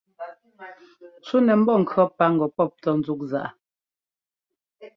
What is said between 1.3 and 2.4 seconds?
nɛ mbɔ́ŋkʉɔ́ pá